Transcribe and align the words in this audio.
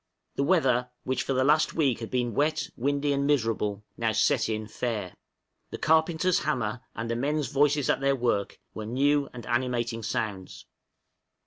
The 0.33 0.43
weather, 0.43 0.89
which 1.03 1.21
for 1.21 1.33
the 1.33 1.43
last 1.43 1.75
week 1.75 1.99
had 1.99 2.09
been 2.09 2.33
wet, 2.33 2.71
windy, 2.75 3.13
and 3.13 3.27
miserable, 3.27 3.83
now 3.97 4.13
set 4.13 4.49
in 4.49 4.65
fair. 4.65 5.13
The 5.69 5.77
carpenter's 5.77 6.39
hammer, 6.39 6.81
and 6.95 7.07
the 7.07 7.15
men's 7.15 7.49
voices 7.49 7.87
at 7.87 7.99
their 8.01 8.15
work, 8.15 8.57
were 8.73 8.87
new 8.87 9.29
and 9.31 9.45
animating 9.45 10.01
sounds. 10.01 10.65